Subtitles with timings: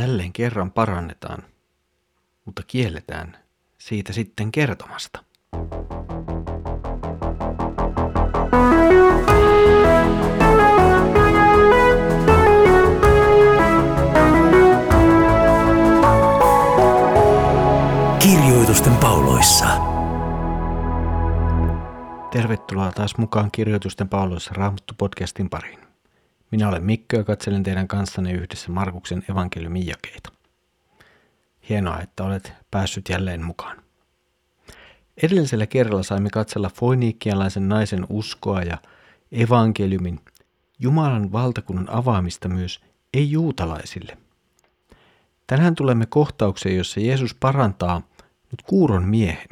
[0.00, 1.42] jälleen kerran parannetaan,
[2.44, 3.36] mutta kielletään
[3.78, 5.24] siitä sitten kertomasta.
[18.18, 19.66] Kirjoitusten pauloissa.
[22.30, 25.89] Tervetuloa taas mukaan Kirjoitusten pauloissa Raamattu-podcastin pariin.
[26.50, 30.32] Minä olen Mikko ja katselen teidän kanssanne yhdessä Markuksen evankeliumin jakeita.
[31.68, 33.76] Hienoa, että olet päässyt jälleen mukaan.
[35.22, 38.78] Edellisellä kerralla saimme katsella foiniikkialaisen naisen uskoa ja
[39.32, 40.20] evankeliumin
[40.78, 42.80] Jumalan valtakunnan avaamista myös
[43.14, 44.18] ei-juutalaisille.
[45.46, 48.02] Tänään tulemme kohtaukseen, jossa Jeesus parantaa
[48.50, 49.48] nyt kuuron miehen.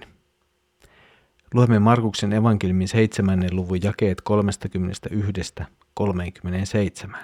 [1.55, 3.49] Luemme Markuksen evankeliumin 7.
[3.51, 4.21] luvun jakeet
[6.01, 7.17] 31-37.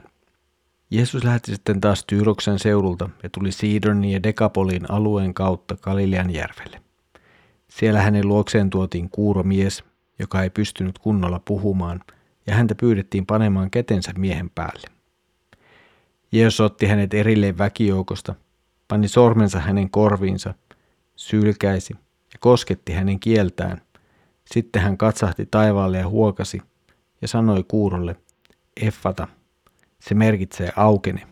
[0.90, 6.80] Jeesus lähti sitten taas Tyyroksen seudulta ja tuli Siidonin ja Dekapolin alueen kautta Galilean järvelle.
[7.68, 9.84] Siellä hänen luokseen tuotiin kuuromies,
[10.18, 12.00] joka ei pystynyt kunnolla puhumaan,
[12.46, 14.88] ja häntä pyydettiin panemaan kätensä miehen päälle.
[16.32, 18.34] Jeesus otti hänet erilleen väkijoukosta,
[18.88, 20.54] pani sormensa hänen korviinsa,
[21.16, 21.94] sylkäisi
[22.32, 23.80] ja kosketti hänen kieltään.
[24.44, 26.62] Sitten hän katsahti taivaalle ja huokasi
[27.22, 28.16] ja sanoi kuurolle,
[28.80, 29.28] Effata,
[30.00, 31.26] se merkitsee aukene.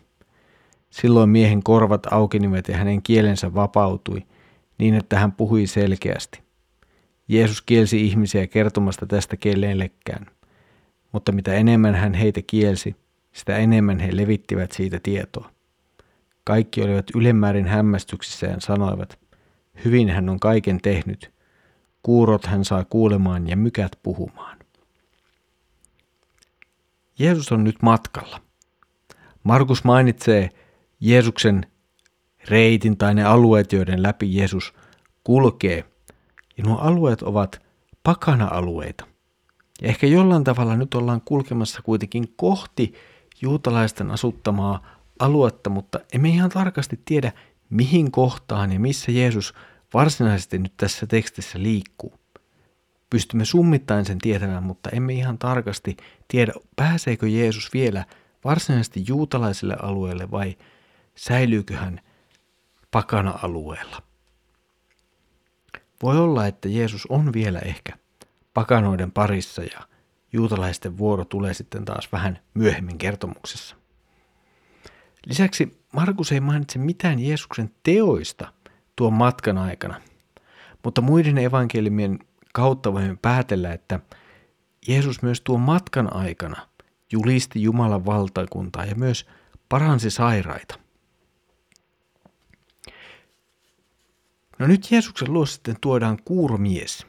[0.89, 4.23] Silloin miehen korvat aukenivat ja hänen kielensä vapautui,
[4.77, 6.43] niin että hän puhui selkeästi.
[7.27, 10.25] Jeesus kielsi ihmisiä kertomasta tästä kellellekään,
[11.11, 12.95] mutta mitä enemmän hän heitä kielsi,
[13.31, 15.49] sitä enemmän he levittivät siitä tietoa.
[16.43, 19.19] Kaikki olivat ylemmäärin hämmästyksissä ja sanoivat,
[19.85, 21.31] hyvin hän on kaiken tehnyt,
[22.03, 24.62] kuurot hän saa kuulemaan ja mykät puhumaan.
[27.23, 28.41] Jeesus on nyt matkalla.
[29.43, 30.49] Markus mainitsee
[30.99, 31.65] Jeesuksen
[32.49, 34.73] reitin tai ne alueet, joiden läpi Jeesus
[35.23, 35.85] kulkee.
[36.57, 37.61] Ja nuo alueet ovat
[38.03, 39.05] pakana-alueita.
[39.81, 42.93] Ja ehkä jollain tavalla nyt ollaan kulkemassa kuitenkin kohti
[43.41, 44.85] juutalaisten asuttamaa
[45.19, 47.31] aluetta, mutta emme ihan tarkasti tiedä,
[47.69, 49.53] mihin kohtaan ja missä Jeesus
[49.93, 52.22] varsinaisesti nyt tässä tekstissä liikkuu.
[53.13, 55.97] Pystymme summittain sen tietämään, mutta emme ihan tarkasti
[56.27, 58.05] tiedä, pääseekö Jeesus vielä
[58.45, 60.57] varsinaisesti juutalaiselle alueelle vai
[61.15, 61.99] säilyykö hän
[62.91, 64.01] pakana-alueella.
[66.03, 67.97] Voi olla, että Jeesus on vielä ehkä
[68.53, 69.79] pakanoiden parissa ja
[70.31, 73.75] juutalaisten vuoro tulee sitten taas vähän myöhemmin kertomuksessa.
[75.25, 78.53] Lisäksi Markus ei mainitse mitään Jeesuksen teoista
[78.95, 80.01] tuon matkan aikana,
[80.83, 82.19] mutta muiden evankeliumien
[82.53, 83.99] kautta voimme päätellä, että
[84.87, 86.67] Jeesus myös tuon matkan aikana
[87.11, 89.27] julisti Jumalan valtakuntaa ja myös
[89.69, 90.79] paransi sairaita.
[94.59, 97.07] No nyt Jeesuksen luo sitten tuodaan kuuromies,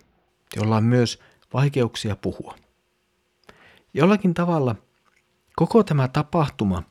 [0.56, 1.18] jolla on myös
[1.52, 2.54] vaikeuksia puhua.
[3.94, 4.76] Jollakin tavalla
[5.56, 6.82] koko tämä tapahtuma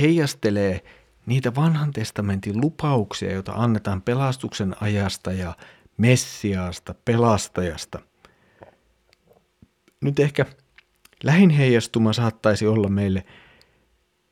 [0.00, 0.84] heijastelee
[1.26, 5.56] niitä vanhan testamentin lupauksia, joita annetaan pelastuksen ajasta ja
[6.00, 7.98] Messiaasta, pelastajasta.
[10.00, 10.46] Nyt ehkä
[11.22, 13.24] lähin heijastuma saattaisi olla meille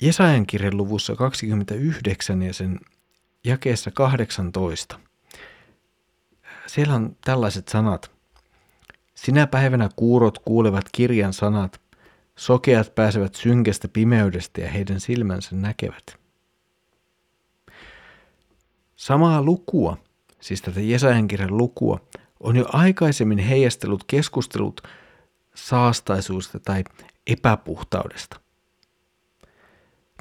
[0.03, 2.81] Jesajan kirjan luvussa 29 ja sen
[3.45, 5.01] jakeessa 18.
[6.67, 8.11] Siellä on tällaiset sanat.
[9.15, 11.81] Sinä päivänä kuurot kuulevat kirjan sanat,
[12.37, 16.19] sokeat pääsevät synkästä pimeydestä ja heidän silmänsä näkevät.
[18.97, 19.97] Samaa lukua,
[20.41, 22.01] siis tätä Jesajan kirjan lukua,
[22.41, 24.81] on jo aikaisemmin heijastellut keskustelut
[25.55, 26.85] saastaisuudesta tai
[27.27, 28.41] epäpuhtaudesta.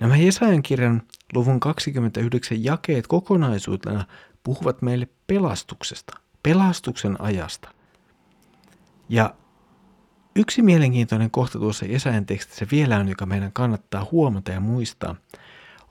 [0.02, 1.02] Nämä Jesajan kirjan
[1.34, 4.06] luvun 29 jakeet kokonaisuutena
[4.44, 6.14] puhuvat meille pelastuksesta,
[6.44, 7.70] pelastuksen ajasta.
[9.10, 9.36] Ja
[10.36, 15.16] yksi mielenkiintoinen kohta tuossa Jesajan tekstissä vielä on, joka meidän kannattaa huomata ja muistaa,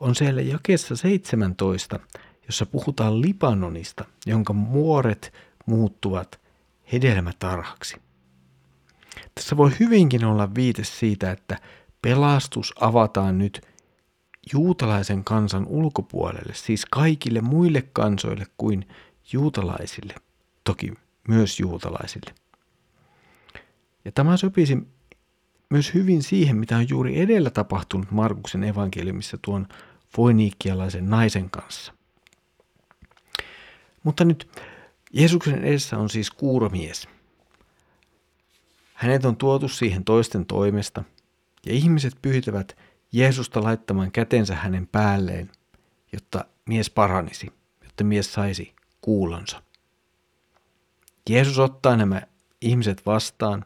[0.00, 2.00] on siellä jakeessa 17,
[2.46, 5.32] jossa puhutaan Libanonista, jonka muoret
[5.66, 6.40] muuttuvat
[6.92, 7.96] hedelmätarhaksi.
[9.34, 11.58] Tässä voi hyvinkin olla viite siitä, että
[12.02, 13.60] pelastus avataan nyt
[14.52, 18.88] juutalaisen kansan ulkopuolelle, siis kaikille muille kansoille kuin
[19.32, 20.14] juutalaisille,
[20.64, 20.92] toki
[21.28, 22.34] myös juutalaisille.
[24.04, 24.78] Ja tämä sopisi
[25.70, 29.66] myös hyvin siihen, mitä on juuri edellä tapahtunut Markuksen evankeliumissa tuon
[30.16, 31.95] foiniikkialaisen naisen kanssa.
[34.06, 34.48] Mutta nyt
[35.12, 37.08] Jeesuksen edessä on siis kuuromies.
[38.94, 41.04] Hänet on tuotu siihen toisten toimesta,
[41.66, 42.76] ja ihmiset pyytävät
[43.12, 45.50] Jeesusta laittamaan kätensä hänen päälleen,
[46.12, 47.52] jotta mies paranisi,
[47.84, 49.62] jotta mies saisi kuulonsa.
[51.30, 52.22] Jeesus ottaa nämä
[52.60, 53.64] ihmiset vastaan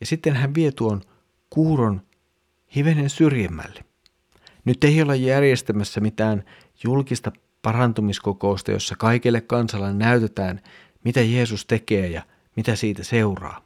[0.00, 1.02] ja sitten hän vie tuon
[1.50, 2.02] kuuron
[2.76, 3.84] hivenen syrjemmälle.
[4.64, 6.44] Nyt ei olla järjestämässä mitään
[6.84, 7.32] julkista
[7.68, 10.60] parantumiskokousta, jossa kaikille kansalle näytetään,
[11.04, 12.22] mitä Jeesus tekee ja
[12.56, 13.60] mitä siitä seuraa.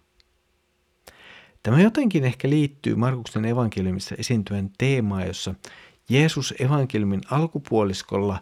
[1.62, 5.54] Tämä jotenkin ehkä liittyy Markuksen evankeliumissa esiintyvän teemaan, jossa
[6.08, 8.38] Jeesus evankeliumin alkupuoliskolla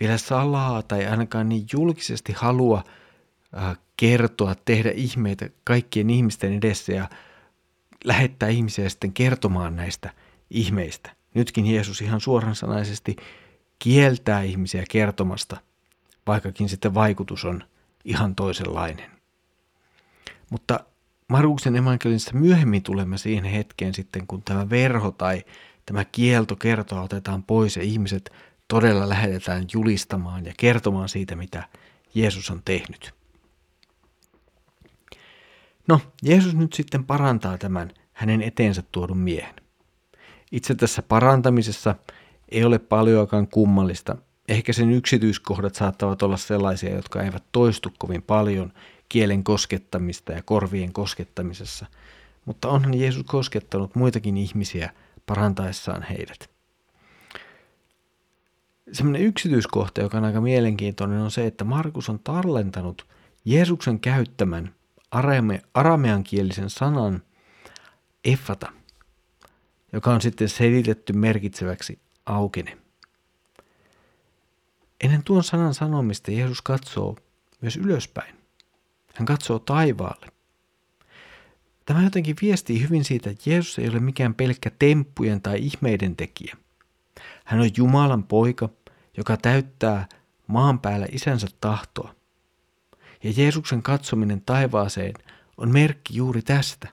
[0.00, 2.84] vielä salaa tai ainakaan niin julkisesti halua
[3.56, 7.08] äh, kertoa, tehdä ihmeitä kaikkien ihmisten edessä ja
[8.04, 10.10] lähettää ihmisiä sitten kertomaan näistä
[10.50, 11.10] ihmeistä.
[11.34, 13.16] Nytkin Jeesus ihan suoransanaisesti
[13.82, 15.56] kieltää ihmisiä kertomasta,
[16.26, 17.64] vaikkakin sitten vaikutus on
[18.04, 19.10] ihan toisenlainen.
[20.50, 20.80] Mutta
[21.28, 25.44] Markuksen evankeliumissa myöhemmin tulemme siihen hetkeen sitten, kun tämä verho tai
[25.86, 28.32] tämä kielto kertoa otetaan pois ja ihmiset
[28.68, 31.68] todella lähetetään julistamaan ja kertomaan siitä, mitä
[32.14, 33.14] Jeesus on tehnyt.
[35.88, 39.54] No, Jeesus nyt sitten parantaa tämän hänen eteensä tuodun miehen.
[40.52, 41.94] Itse tässä parantamisessa
[42.52, 44.16] ei ole paljoakaan kummallista.
[44.48, 48.72] Ehkä sen yksityiskohdat saattavat olla sellaisia, jotka eivät toistu kovin paljon
[49.08, 51.86] kielen koskettamista ja korvien koskettamisessa,
[52.44, 54.90] mutta onhan Jeesus koskettanut muitakin ihmisiä
[55.26, 56.50] parantaessaan heidät.
[58.92, 63.06] Sellainen yksityiskohta, joka on aika mielenkiintoinen, on se, että Markus on tallentanut
[63.44, 64.74] Jeesuksen käyttämän
[65.10, 67.22] arame, arameankielisen sanan
[68.24, 68.72] effata,
[69.92, 72.78] joka on sitten selitetty merkitseväksi aukene.
[75.00, 77.16] Ennen tuon sanan sanomista Jeesus katsoo
[77.60, 78.34] myös ylöspäin.
[79.14, 80.26] Hän katsoo taivaalle.
[81.86, 86.56] Tämä jotenkin viestii hyvin siitä, että Jeesus ei ole mikään pelkkä temppujen tai ihmeiden tekijä.
[87.44, 88.68] Hän on Jumalan poika,
[89.16, 90.08] joka täyttää
[90.46, 92.14] maan päällä isänsä tahtoa.
[93.22, 95.14] Ja Jeesuksen katsominen taivaaseen
[95.56, 96.88] on merkki juuri tästä.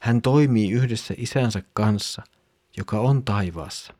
[0.00, 2.22] Hän toimii yhdessä isänsä kanssa,
[2.76, 3.97] joka on taivaassa.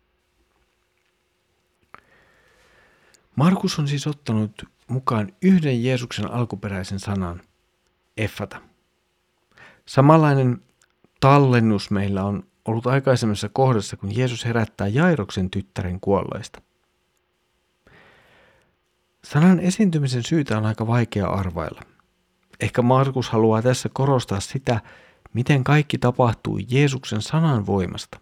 [3.38, 7.42] Markus on siis ottanut mukaan yhden Jeesuksen alkuperäisen sanan,
[8.16, 8.60] effata.
[9.86, 10.62] Samanlainen
[11.20, 16.62] tallennus meillä on ollut aikaisemmassa kohdassa, kun Jeesus herättää Jairoksen tyttären kuolleista.
[19.24, 21.82] Sanan esiintymisen syytä on aika vaikea arvailla.
[22.60, 24.80] Ehkä Markus haluaa tässä korostaa sitä,
[25.32, 28.20] miten kaikki tapahtuu Jeesuksen sanan voimasta.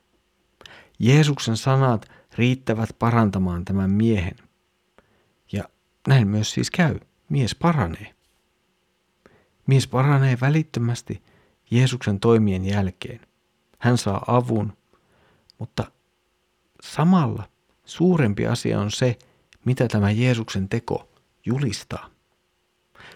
[0.98, 4.45] Jeesuksen sanat riittävät parantamaan tämän miehen.
[6.08, 7.00] Näin myös siis käy.
[7.28, 8.14] Mies paranee.
[9.66, 11.22] Mies paranee välittömästi
[11.70, 13.20] Jeesuksen toimien jälkeen.
[13.78, 14.76] Hän saa avun,
[15.58, 15.84] mutta
[16.82, 17.48] samalla
[17.84, 19.18] suurempi asia on se,
[19.64, 21.08] mitä tämä Jeesuksen teko
[21.46, 22.10] julistaa.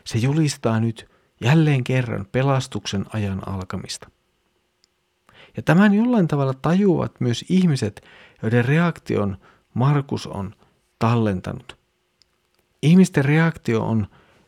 [0.05, 1.09] Se julistaa nyt
[1.41, 4.11] jälleen kerran pelastuksen ajan alkamista.
[5.57, 8.05] Ja tämän jollain tavalla tajuavat myös ihmiset,
[8.43, 9.37] joiden reaktion
[9.75, 10.55] Markus on
[10.99, 11.80] tallentanut.
[12.82, 14.06] Ihmisten reaktio on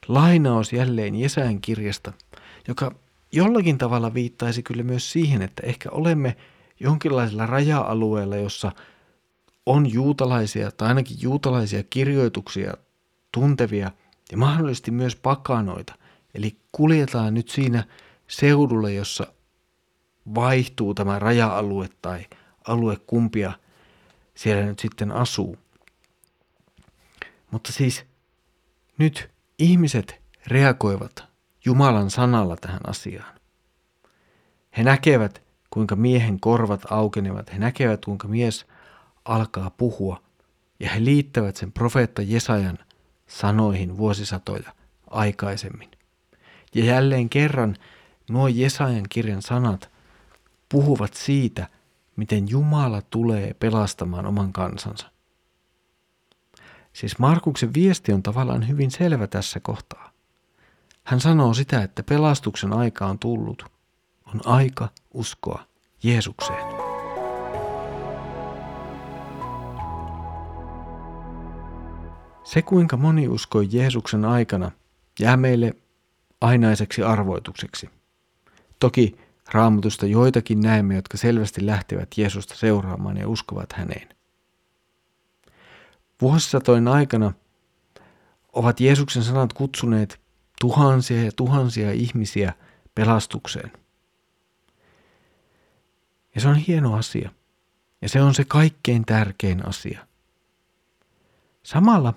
[0.08, 2.12] lainaus jälleen Jesajan kirjasta,
[2.68, 2.94] joka
[3.32, 6.36] jollakin tavalla viittaisi kyllä myös siihen, että ehkä olemme
[6.80, 8.72] jonkinlaisella raja-alueella, jossa
[9.66, 12.74] on juutalaisia tai ainakin juutalaisia kirjoituksia
[13.32, 13.90] tuntevia
[14.30, 15.94] ja mahdollisesti myös pakanoita.
[16.34, 17.84] Eli kuljetaan nyt siinä
[18.28, 19.26] seudulla, jossa
[20.34, 22.26] vaihtuu tämä raja-alue tai
[22.66, 23.52] alue kumpia
[24.34, 25.56] siellä nyt sitten asuu.
[27.50, 28.04] Mutta siis
[29.02, 31.24] nyt ihmiset reagoivat
[31.64, 33.34] Jumalan sanalla tähän asiaan.
[34.76, 37.52] He näkevät, kuinka miehen korvat aukenevat.
[37.52, 38.66] He näkevät, kuinka mies
[39.24, 40.22] alkaa puhua.
[40.80, 42.78] Ja he liittävät sen profeetta Jesajan
[43.26, 44.72] sanoihin vuosisatoja
[45.10, 45.90] aikaisemmin.
[46.74, 47.76] Ja jälleen kerran
[48.30, 49.90] nuo Jesajan kirjan sanat
[50.68, 51.68] puhuvat siitä,
[52.16, 55.10] miten Jumala tulee pelastamaan oman kansansa.
[56.92, 60.12] Siis Markuksen viesti on tavallaan hyvin selvä tässä kohtaa.
[61.04, 63.64] Hän sanoo sitä, että pelastuksen aika on tullut.
[64.34, 65.64] On aika uskoa
[66.02, 66.64] Jeesukseen.
[72.44, 74.70] Se, kuinka moni uskoi Jeesuksen aikana,
[75.20, 75.74] jää meille
[76.40, 77.90] ainaiseksi arvoitukseksi.
[78.78, 79.16] Toki
[79.52, 84.08] raamatusta joitakin näemme, jotka selvästi lähtevät Jeesusta seuraamaan ja uskovat häneen.
[86.22, 87.32] Vuosisatojen aikana
[88.52, 90.20] ovat Jeesuksen sanat kutsuneet
[90.60, 92.52] tuhansia ja tuhansia ihmisiä
[92.94, 93.72] pelastukseen.
[96.34, 97.30] Ja se on hieno asia.
[98.02, 100.06] Ja se on se kaikkein tärkein asia.
[101.62, 102.14] Samalla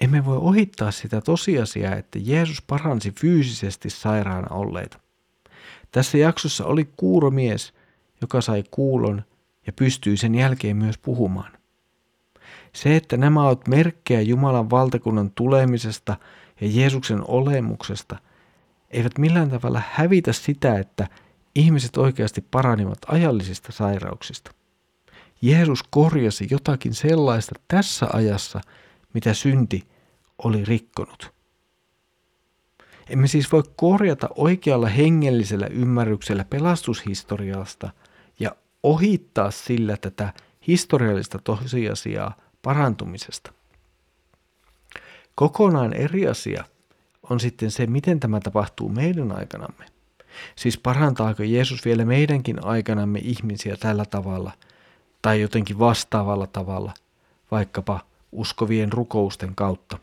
[0.00, 5.00] emme voi ohittaa sitä tosiasiaa, että Jeesus paransi fyysisesti sairaana olleita.
[5.92, 7.74] Tässä jaksossa oli kuuromies,
[8.20, 9.24] joka sai kuulon
[9.66, 11.57] ja pystyi sen jälkeen myös puhumaan.
[12.82, 16.16] Se, että nämä ovat merkkejä Jumalan valtakunnan tulemisesta
[16.60, 18.16] ja Jeesuksen olemuksesta,
[18.90, 21.08] eivät millään tavalla hävitä sitä, että
[21.54, 24.50] ihmiset oikeasti paranivat ajallisista sairauksista.
[25.42, 28.60] Jeesus korjasi jotakin sellaista tässä ajassa,
[29.14, 29.88] mitä synti
[30.44, 31.32] oli rikkonut.
[33.10, 37.90] Emme siis voi korjata oikealla hengellisellä ymmärryksellä pelastushistoriasta
[38.40, 40.32] ja ohittaa sillä tätä
[40.66, 43.52] historiallista tosiasiaa parantumisesta.
[45.34, 46.64] Kokonaan eri asia
[47.30, 49.84] on sitten se, miten tämä tapahtuu meidän aikanamme.
[50.56, 54.52] Siis parantaako Jeesus vielä meidänkin aikanamme ihmisiä tällä tavalla
[55.22, 56.94] tai jotenkin vastaavalla tavalla,
[57.50, 58.00] vaikkapa
[58.32, 59.98] uskovien rukousten kautta.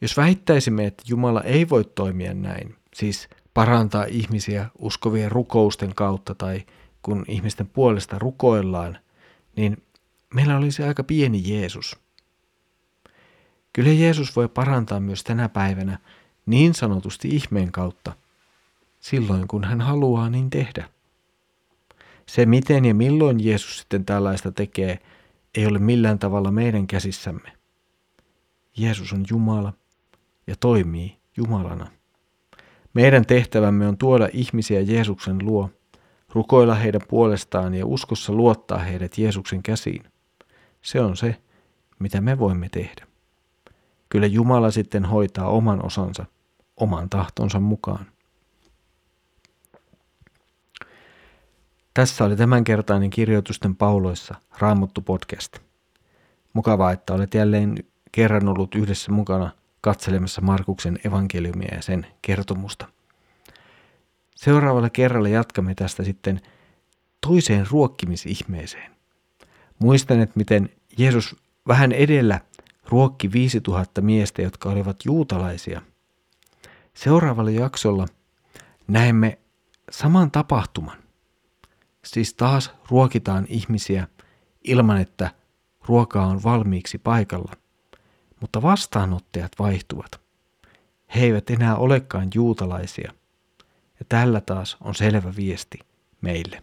[0.00, 6.62] Jos väittäisimme, että Jumala ei voi toimia näin, siis parantaa ihmisiä uskovien rukousten kautta tai
[7.02, 8.98] kun ihmisten puolesta rukoillaan,
[9.56, 9.82] niin
[10.34, 11.96] meillä olisi aika pieni Jeesus.
[13.72, 15.98] Kyllä Jeesus voi parantaa myös tänä päivänä
[16.46, 18.12] niin sanotusti ihmeen kautta,
[19.00, 20.88] silloin kun hän haluaa niin tehdä.
[22.26, 24.98] Se miten ja milloin Jeesus sitten tällaista tekee,
[25.54, 27.52] ei ole millään tavalla meidän käsissämme.
[28.76, 29.72] Jeesus on Jumala
[30.46, 31.90] ja toimii Jumalana.
[32.94, 35.70] Meidän tehtävämme on tuoda ihmisiä Jeesuksen luo,
[36.34, 40.09] rukoilla heidän puolestaan ja uskossa luottaa heidät Jeesuksen käsiin.
[40.82, 41.36] Se on se,
[41.98, 43.06] mitä me voimme tehdä.
[44.08, 46.26] Kyllä Jumala sitten hoitaa oman osansa
[46.80, 48.06] oman tahtonsa mukaan.
[51.94, 55.58] Tässä oli tämänkertainen kirjoitusten pauloissa Raamattu podcast.
[56.52, 62.88] Mukavaa, että olet jälleen kerran ollut yhdessä mukana katselemassa Markuksen evankeliumia ja sen kertomusta.
[64.36, 66.40] Seuraavalla kerralla jatkamme tästä sitten
[67.26, 68.99] toiseen ruokkimisihmeeseen.
[69.80, 71.36] Muistan, että miten Jeesus
[71.68, 72.40] vähän edellä
[72.88, 75.82] ruokki 5000 miestä, jotka olivat juutalaisia.
[76.94, 78.06] Seuraavalla jaksolla
[78.88, 79.38] näemme
[79.90, 80.98] saman tapahtuman.
[82.04, 84.08] Siis taas ruokitaan ihmisiä
[84.64, 85.30] ilman, että
[85.88, 87.52] ruokaa on valmiiksi paikalla.
[88.40, 90.20] Mutta vastaanottajat vaihtuvat.
[91.14, 93.12] He eivät enää olekaan juutalaisia.
[93.98, 95.78] Ja tällä taas on selvä viesti
[96.20, 96.62] meille.